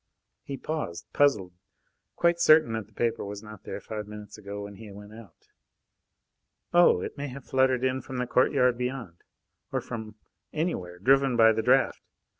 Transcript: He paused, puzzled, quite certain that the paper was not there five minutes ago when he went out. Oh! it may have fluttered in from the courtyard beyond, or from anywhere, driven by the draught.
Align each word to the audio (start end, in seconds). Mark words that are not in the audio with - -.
He 0.41 0.57
paused, 0.57 1.05
puzzled, 1.13 1.53
quite 2.15 2.39
certain 2.39 2.73
that 2.73 2.87
the 2.87 2.91
paper 2.91 3.23
was 3.23 3.43
not 3.43 3.65
there 3.65 3.79
five 3.79 4.07
minutes 4.07 4.35
ago 4.35 4.63
when 4.63 4.77
he 4.77 4.91
went 4.91 5.13
out. 5.13 5.49
Oh! 6.73 7.01
it 7.01 7.19
may 7.19 7.27
have 7.27 7.45
fluttered 7.45 7.83
in 7.83 8.01
from 8.01 8.17
the 8.17 8.25
courtyard 8.25 8.79
beyond, 8.79 9.23
or 9.71 9.79
from 9.79 10.15
anywhere, 10.51 10.97
driven 10.97 11.37
by 11.37 11.51
the 11.51 11.61
draught. 11.61 12.01